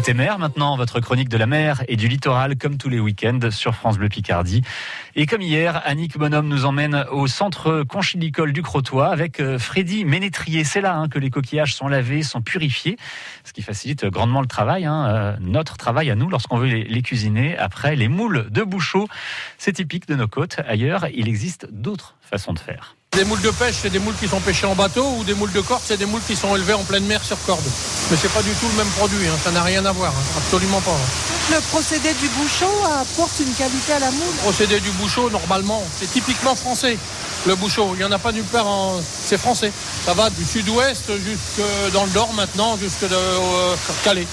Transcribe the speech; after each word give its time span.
Côté 0.00 0.14
mer, 0.14 0.38
maintenant, 0.38 0.78
votre 0.78 0.98
chronique 1.00 1.28
de 1.28 1.36
la 1.36 1.44
mer 1.44 1.84
et 1.86 1.94
du 1.94 2.08
littoral, 2.08 2.56
comme 2.56 2.78
tous 2.78 2.88
les 2.88 2.98
week-ends 2.98 3.50
sur 3.50 3.74
France 3.74 3.98
Bleu 3.98 4.08
Picardie. 4.08 4.62
Et 5.14 5.26
comme 5.26 5.42
hier, 5.42 5.82
Annick 5.84 6.16
Bonhomme 6.16 6.48
nous 6.48 6.64
emmène 6.64 7.04
au 7.10 7.26
centre 7.26 7.82
conchilicole 7.82 8.54
du 8.54 8.62
Crotoy 8.62 9.06
avec 9.12 9.40
euh, 9.40 9.58
Freddy 9.58 10.06
Ménétrier. 10.06 10.64
C'est 10.64 10.80
là 10.80 10.96
hein, 10.96 11.10
que 11.10 11.18
les 11.18 11.28
coquillages 11.28 11.74
sont 11.74 11.86
lavés, 11.86 12.22
sont 12.22 12.40
purifiés, 12.40 12.96
ce 13.44 13.52
qui 13.52 13.60
facilite 13.60 14.06
grandement 14.06 14.40
le 14.40 14.46
travail, 14.46 14.86
hein, 14.86 15.06
euh, 15.06 15.36
notre 15.38 15.76
travail 15.76 16.10
à 16.10 16.14
nous 16.14 16.30
lorsqu'on 16.30 16.56
veut 16.56 16.68
les, 16.68 16.84
les, 16.84 17.02
cuisiner. 17.02 17.58
Après, 17.58 17.94
les 17.94 18.08
moules 18.08 18.48
de 18.50 18.62
bouchot, 18.62 19.06
c'est 19.58 19.74
typique 19.74 20.08
de 20.08 20.14
nos 20.14 20.28
côtes. 20.28 20.60
Ailleurs, 20.66 21.08
il 21.12 21.28
existe 21.28 21.68
d'autres 21.70 22.14
façons 22.22 22.54
de 22.54 22.58
faire. 22.58 22.96
Des 23.16 23.24
moules 23.24 23.40
de 23.40 23.50
pêche, 23.50 23.74
c'est 23.82 23.90
des 23.90 23.98
moules 23.98 24.14
qui 24.20 24.28
sont 24.28 24.38
pêchés 24.38 24.66
en 24.66 24.76
bateau, 24.76 25.04
ou 25.18 25.24
des 25.24 25.34
moules 25.34 25.50
de 25.50 25.60
corde, 25.60 25.82
c'est 25.84 25.96
des 25.96 26.06
moules 26.06 26.20
qui 26.28 26.36
sont 26.36 26.54
élevés 26.54 26.74
en 26.74 26.84
pleine 26.84 27.04
mer 27.06 27.20
sur 27.24 27.36
corde. 27.44 27.64
Mais 28.08 28.16
c'est 28.16 28.32
pas 28.32 28.40
du 28.40 28.50
tout 28.50 28.68
le 28.68 28.76
même 28.76 28.92
produit, 28.92 29.26
hein. 29.26 29.36
ça 29.42 29.50
n'a 29.50 29.64
rien 29.64 29.84
à 29.84 29.90
voir, 29.90 30.12
hein. 30.12 30.38
absolument 30.38 30.80
pas. 30.80 30.96
Le 31.50 31.60
procédé 31.72 32.14
du 32.14 32.28
bouchot 32.28 32.70
apporte 32.86 33.40
une 33.40 33.52
qualité 33.52 33.94
à 33.94 33.98
la 33.98 34.12
moule? 34.12 34.34
Le 34.36 34.42
procédé 34.42 34.78
du 34.78 34.90
bouchot, 34.92 35.28
normalement, 35.28 35.82
c'est 35.98 36.10
typiquement 36.12 36.54
français. 36.54 36.96
Le 37.46 37.56
bouchot, 37.56 37.90
il 37.94 37.98
n'y 37.98 38.04
en 38.04 38.12
a 38.12 38.18
pas 38.18 38.30
nulle 38.30 38.44
part 38.44 38.68
en... 38.68 39.00
C'est 39.26 39.38
français. 39.38 39.72
Ça 40.06 40.14
va 40.14 40.30
du 40.30 40.44
sud-ouest 40.44 41.06
jusque 41.08 41.92
dans 41.92 42.04
le 42.04 42.12
nord 42.12 42.32
maintenant, 42.34 42.78
jusque 42.80 43.08
de 43.08 43.14
euh, 43.14 43.74
Calais. 44.04 44.26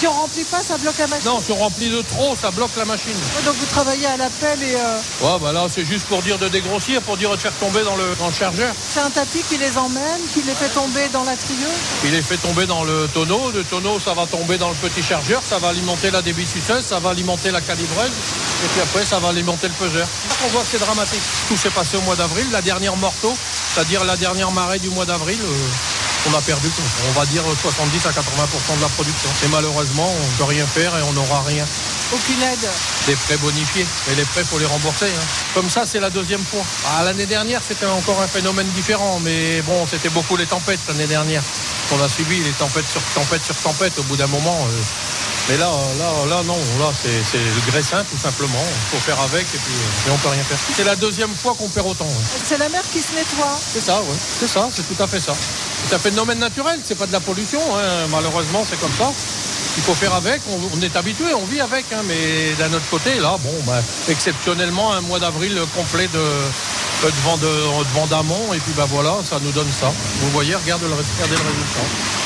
Si 0.00 0.06
on 0.06 0.12
remplit 0.12 0.44
pas, 0.44 0.62
ça 0.62 0.78
bloque 0.78 0.96
la 0.96 1.08
machine 1.08 1.26
Non, 1.26 1.42
si 1.44 1.52
on 1.52 1.56
remplit 1.56 1.90
de 1.90 2.00
trop, 2.00 2.34
ça 2.34 2.50
bloque 2.50 2.74
la 2.74 2.86
machine. 2.86 3.12
Ouais, 3.12 3.42
donc 3.44 3.54
vous 3.54 3.66
travaillez 3.66 4.06
à 4.06 4.16
la 4.16 4.30
pelle 4.30 4.62
et... 4.62 4.74
Euh... 4.74 4.98
Ouais, 5.20 5.38
bah 5.38 5.52
là, 5.52 5.66
c'est 5.68 5.84
juste 5.84 6.06
pour 6.06 6.22
dire 6.22 6.38
de 6.38 6.48
dégrossir, 6.48 7.02
pour 7.02 7.18
dire 7.18 7.30
de 7.30 7.36
faire 7.36 7.52
tomber 7.60 7.82
dans 7.82 7.96
le, 7.96 8.16
dans 8.18 8.28
le 8.28 8.32
chargeur. 8.32 8.72
C'est 8.94 9.00
un 9.00 9.10
tapis 9.10 9.42
qui 9.46 9.58
les 9.58 9.76
emmène, 9.76 10.22
qui 10.32 10.40
les 10.40 10.54
fait 10.54 10.70
tomber 10.70 11.06
dans 11.12 11.24
la 11.24 11.36
trieuse 11.36 11.68
Il 12.02 12.12
les 12.12 12.22
fait 12.22 12.38
tomber 12.38 12.64
dans 12.64 12.82
le 12.82 13.10
tonneau. 13.12 13.50
Le 13.50 13.62
tonneau, 13.62 14.00
ça 14.00 14.14
va 14.14 14.24
tomber 14.24 14.56
dans 14.56 14.70
le 14.70 14.74
petit 14.76 15.02
chargeur, 15.02 15.42
ça 15.46 15.58
va 15.58 15.68
alimenter 15.68 16.10
la 16.10 16.22
débitsuceuse, 16.22 16.82
ça 16.82 16.98
va 16.98 17.10
alimenter 17.10 17.50
la 17.50 17.60
calibreuse, 17.60 18.08
et 18.08 18.68
puis 18.68 18.80
après, 18.80 19.04
ça 19.04 19.18
va 19.18 19.28
alimenter 19.28 19.68
le 19.68 19.74
peseur. 19.74 20.08
On 20.46 20.48
voit 20.48 20.62
que 20.62 20.68
c'est 20.70 20.80
dramatique. 20.80 21.20
Tout 21.46 21.58
s'est 21.58 21.68
passé 21.68 21.98
au 21.98 22.00
mois 22.00 22.16
d'avril, 22.16 22.46
la 22.50 22.62
dernière 22.62 22.96
morteau, 22.96 23.34
c'est-à-dire 23.74 24.02
la 24.04 24.16
dernière 24.16 24.50
marée 24.50 24.78
du 24.78 24.88
mois 24.88 25.04
d'avril. 25.04 25.38
Euh 25.44 25.89
on 26.28 26.34
a 26.34 26.40
perdu, 26.40 26.68
on 27.08 27.12
va 27.18 27.26
dire 27.26 27.42
70 27.62 28.06
à 28.06 28.10
80% 28.10 28.76
de 28.76 28.82
la 28.82 28.88
production. 28.88 29.30
Et 29.44 29.48
malheureusement, 29.48 30.08
on 30.08 30.26
ne 30.26 30.36
peut 30.36 30.44
rien 30.44 30.66
faire 30.66 30.96
et 30.96 31.02
on 31.02 31.12
n'aura 31.12 31.42
rien. 31.42 31.64
Aucune 32.12 32.42
aide 32.42 32.68
Des 33.06 33.14
prêts 33.14 33.36
bonifiés. 33.36 33.86
Et 34.10 34.14
les 34.16 34.24
prêts, 34.24 34.44
faut 34.44 34.58
les 34.58 34.66
rembourser. 34.66 35.06
Hein. 35.06 35.24
Comme 35.54 35.70
ça, 35.70 35.84
c'est 35.86 36.00
la 36.00 36.10
deuxième 36.10 36.44
fois. 36.44 36.62
Ah, 36.86 37.04
l'année 37.04 37.26
dernière, 37.26 37.62
c'était 37.66 37.86
encore 37.86 38.20
un 38.20 38.26
phénomène 38.26 38.66
différent. 38.74 39.20
Mais 39.22 39.62
bon, 39.62 39.86
c'était 39.88 40.08
beaucoup 40.08 40.36
les 40.36 40.46
tempêtes 40.46 40.80
l'année 40.88 41.06
dernière. 41.06 41.42
On 41.92 42.02
a 42.02 42.08
subi 42.08 42.40
les 42.40 42.52
tempêtes 42.52 42.88
sur 42.90 43.00
tempêtes 43.14 43.44
sur 43.44 43.56
tempêtes. 43.56 43.98
Au 43.98 44.02
bout 44.04 44.16
d'un 44.16 44.26
moment, 44.26 44.58
euh, 44.68 44.82
mais 45.48 45.56
là, 45.56 45.70
là, 45.98 46.12
là, 46.28 46.42
non, 46.44 46.58
là, 46.78 46.92
c'est 47.02 47.38
le 47.38 47.70
graissin, 47.70 48.04
tout 48.10 48.18
simplement. 48.18 48.62
Il 48.62 48.96
faut 48.96 49.04
faire 49.04 49.20
avec 49.20 49.42
et 49.42 49.58
puis 49.58 49.74
et 50.06 50.10
on 50.10 50.16
peut 50.18 50.28
rien 50.28 50.44
faire. 50.44 50.58
C'est 50.76 50.84
la 50.84 50.96
deuxième 50.96 51.34
fois 51.34 51.54
qu'on 51.58 51.68
perd 51.68 51.88
autant. 51.88 52.04
Ouais. 52.04 52.40
C'est 52.44 52.58
la 52.58 52.68
mer 52.68 52.82
qui 52.92 53.00
se 53.00 53.12
nettoie. 53.14 53.58
C'est 53.72 53.80
ça, 53.80 54.00
oui. 54.06 54.16
C'est 54.38 54.46
ça, 54.48 54.68
c'est 54.72 54.86
tout 54.86 55.02
à 55.02 55.06
fait 55.06 55.20
ça. 55.20 55.32
C'est 55.88 55.94
un 55.94 55.98
phénomène 55.98 56.38
naturel, 56.38 56.78
c'est 56.84 56.96
pas 56.96 57.06
de 57.06 57.12
la 57.12 57.20
pollution. 57.20 57.60
Hein. 57.76 58.06
Malheureusement, 58.10 58.64
c'est 58.68 58.78
comme 58.80 58.92
ça. 58.98 59.12
Il 59.76 59.82
faut 59.82 59.94
faire 59.94 60.14
avec, 60.14 60.40
on, 60.48 60.80
est 60.82 60.94
habitué, 60.96 61.32
on 61.34 61.44
vit 61.44 61.60
avec. 61.60 61.86
Hein. 61.92 62.02
Mais 62.06 62.54
d'un 62.58 62.74
autre 62.76 62.88
côté, 62.90 63.14
là, 63.20 63.36
bon, 63.42 63.54
bah, 63.66 63.80
exceptionnellement, 64.08 64.92
un 64.92 65.00
mois 65.00 65.18
d'avril 65.18 65.58
complet 65.76 66.08
de, 66.12 67.08
de 67.08 67.94
vent 67.94 68.06
d'amont 68.06 68.52
et 68.52 68.58
puis 68.58 68.72
bah 68.76 68.86
voilà, 68.88 69.16
ça 69.24 69.38
nous 69.42 69.52
donne 69.52 69.70
ça. 69.72 69.92
Vous 70.20 70.30
voyez, 70.30 70.54
regardez 70.54 70.86
le 70.86 70.94
résultat. 70.94 71.24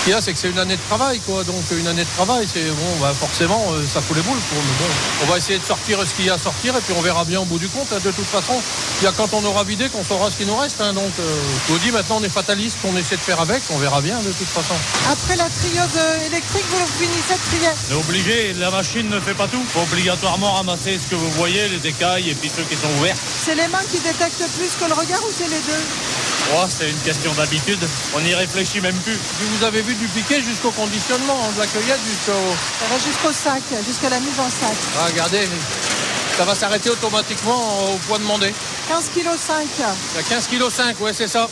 Ce 0.00 0.04
qu'il 0.04 0.14
y 0.14 0.16
a, 0.16 0.22
c'est 0.22 0.32
que 0.32 0.38
c'est 0.38 0.48
une 0.48 0.58
année 0.58 0.76
de 0.76 0.82
travail, 0.88 1.20
quoi. 1.20 1.44
Donc 1.44 1.62
une 1.72 1.86
année 1.86 2.04
de 2.04 2.10
travail, 2.16 2.48
c'est 2.50 2.64
bon, 2.70 2.96
bah 3.02 3.12
forcément, 3.12 3.62
euh, 3.72 3.84
ça 3.86 4.00
fout 4.00 4.16
les 4.16 4.22
boules. 4.22 4.40
Quoi. 4.48 4.56
Mais 4.56 4.86
bon, 4.86 4.90
on 5.24 5.30
va 5.30 5.36
essayer 5.36 5.58
de 5.58 5.64
sortir 5.64 5.98
ce 6.00 6.14
qu'il 6.14 6.24
y 6.24 6.30
a 6.30 6.34
à 6.34 6.38
sortir 6.38 6.74
et 6.74 6.80
puis 6.80 6.94
on 6.96 7.02
verra 7.02 7.26
bien 7.26 7.38
au 7.40 7.44
bout 7.44 7.58
du 7.58 7.68
compte. 7.68 7.86
Hein. 7.92 7.98
De 8.02 8.10
toute 8.10 8.24
façon, 8.24 8.54
il 9.02 9.04
y 9.04 9.06
a 9.06 9.12
quand 9.12 9.34
on 9.34 9.44
aura 9.44 9.62
vidé 9.62 9.90
qu'on 9.90 10.02
saura 10.02 10.30
ce 10.30 10.36
qui 10.36 10.46
nous 10.46 10.56
reste. 10.56 10.80
Hein. 10.80 10.94
Donc, 10.94 11.12
euh, 11.20 11.36
je 11.66 11.72
vous 11.74 11.78
dis 11.80 11.90
maintenant, 11.90 12.16
on 12.18 12.24
est 12.24 12.30
fataliste, 12.30 12.78
on 12.84 12.96
essaie 12.96 13.16
de 13.16 13.20
faire 13.20 13.42
avec, 13.42 13.60
on 13.68 13.76
verra 13.76 14.00
bien 14.00 14.18
de 14.20 14.32
toute 14.32 14.48
façon. 14.48 14.72
Après 15.12 15.36
la 15.36 15.50
trieuse 15.50 16.00
électrique, 16.28 16.64
vous 16.70 16.86
finissez 16.98 17.34
de 17.34 17.58
trier 17.58 17.72
C'est 17.86 17.94
obligé, 17.94 18.54
la 18.54 18.70
machine 18.70 19.06
ne 19.06 19.20
fait 19.20 19.34
pas 19.34 19.48
tout. 19.48 19.60
Il 19.62 19.70
faut 19.70 19.80
obligatoirement 19.80 20.54
ramasser 20.54 20.98
ce 20.98 21.10
que 21.10 21.14
vous 21.14 21.30
voyez, 21.32 21.68
les 21.68 21.86
écailles 21.86 22.30
et 22.30 22.34
puis 22.34 22.48
ceux 22.48 22.62
qui 22.62 22.76
sont 22.76 22.88
ouverts. 22.98 23.16
C'est 23.44 23.54
les 23.54 23.68
mains 23.68 23.84
qui 23.90 23.98
détectent 23.98 24.48
plus 24.56 24.72
que 24.80 24.88
le 24.88 24.94
regard 24.94 25.20
ou 25.20 25.30
c'est 25.30 25.44
les 25.44 25.60
deux? 25.60 25.84
Oh, 26.52 26.66
c'est 26.68 26.90
une 26.90 26.98
question 26.98 27.32
d'habitude. 27.34 27.78
On 28.14 28.20
n'y 28.20 28.34
réfléchit 28.34 28.80
même 28.80 28.96
plus. 28.96 29.16
Vous 29.40 29.64
avez 29.64 29.82
vu 29.82 29.94
du 29.94 30.06
piquet 30.08 30.42
jusqu'au 30.42 30.70
conditionnement, 30.70 31.38
hein, 31.44 31.52
de 31.54 31.60
la 31.60 31.66
cueillette 31.66 32.00
jusqu'au. 32.04 32.32
Ça 32.32 32.86
va 32.90 32.98
jusqu'au 32.98 33.32
sac, 33.32 33.62
jusqu'à 33.86 34.08
la 34.08 34.18
mise 34.18 34.38
en 34.38 34.48
sac. 34.50 34.74
Ah, 34.98 35.06
regardez, 35.06 35.48
ça 36.36 36.44
va 36.44 36.54
s'arrêter 36.54 36.90
automatiquement 36.90 37.92
au 37.92 37.96
poids 38.08 38.18
demandé. 38.18 38.52
15 38.88 39.10
kg 39.14 39.28
5. 39.38 39.66
15 40.28 40.48
kg 40.48 40.68
5, 40.68 41.00
ouais, 41.00 41.12
c'est 41.12 41.28
ça. 41.28 41.48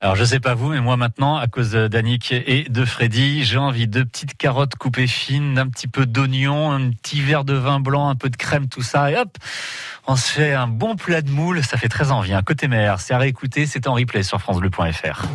Alors 0.00 0.14
je 0.14 0.24
sais 0.24 0.38
pas 0.38 0.54
vous, 0.54 0.68
mais 0.68 0.80
moi 0.80 0.96
maintenant, 0.96 1.36
à 1.36 1.48
cause 1.48 1.72
d'Annick 1.72 2.30
et 2.30 2.66
de 2.68 2.84
Freddy, 2.84 3.42
j'ai 3.42 3.58
envie 3.58 3.88
de 3.88 4.04
petites 4.04 4.36
carottes 4.36 4.76
coupées 4.76 5.08
fines, 5.08 5.54
d'un 5.54 5.66
petit 5.66 5.88
peu 5.88 6.06
d'oignon, 6.06 6.70
un 6.70 6.90
petit 6.90 7.20
verre 7.20 7.44
de 7.44 7.54
vin 7.54 7.80
blanc, 7.80 8.08
un 8.08 8.14
peu 8.14 8.30
de 8.30 8.36
crème, 8.36 8.68
tout 8.68 8.82
ça, 8.82 9.10
et 9.10 9.16
hop, 9.16 9.36
on 10.06 10.14
se 10.14 10.30
fait 10.30 10.52
un 10.54 10.68
bon 10.68 10.94
plat 10.94 11.20
de 11.20 11.30
moule. 11.30 11.64
Ça 11.64 11.76
fait 11.76 11.88
très 11.88 12.12
envie. 12.12 12.32
Un 12.32 12.42
côté 12.42 12.68
mer, 12.68 13.00
c'est 13.00 13.12
à 13.12 13.18
réécouter, 13.18 13.66
c'est 13.66 13.88
en 13.88 13.94
replay 13.94 14.22
sur 14.22 14.40
francebleu.fr. 14.40 15.26